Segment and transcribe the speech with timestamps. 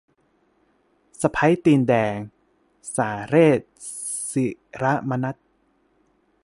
[1.21, 2.15] สะใภ้ตีนแดง-
[2.95, 3.59] สาเรส
[4.31, 4.45] ศิ
[4.81, 5.35] ระมนัส